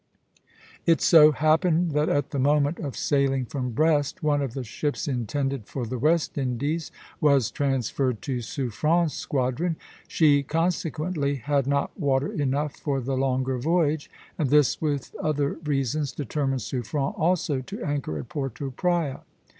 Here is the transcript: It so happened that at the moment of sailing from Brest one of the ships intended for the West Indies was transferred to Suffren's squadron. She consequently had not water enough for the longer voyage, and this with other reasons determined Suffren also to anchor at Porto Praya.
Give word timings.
It 0.87 0.99
so 0.99 1.31
happened 1.31 1.91
that 1.91 2.09
at 2.09 2.31
the 2.31 2.39
moment 2.39 2.79
of 2.79 2.97
sailing 2.97 3.45
from 3.45 3.69
Brest 3.69 4.23
one 4.23 4.41
of 4.41 4.55
the 4.55 4.63
ships 4.63 5.07
intended 5.07 5.67
for 5.67 5.85
the 5.85 5.99
West 5.99 6.39
Indies 6.39 6.91
was 7.19 7.51
transferred 7.51 8.19
to 8.23 8.41
Suffren's 8.41 9.13
squadron. 9.13 9.75
She 10.07 10.41
consequently 10.41 11.35
had 11.35 11.67
not 11.67 11.91
water 11.99 12.31
enough 12.33 12.77
for 12.77 12.99
the 12.99 13.15
longer 13.15 13.59
voyage, 13.59 14.09
and 14.39 14.49
this 14.49 14.81
with 14.81 15.13
other 15.21 15.59
reasons 15.65 16.11
determined 16.11 16.61
Suffren 16.63 17.13
also 17.15 17.59
to 17.61 17.83
anchor 17.83 18.17
at 18.17 18.27
Porto 18.27 18.71
Praya. 18.71 19.21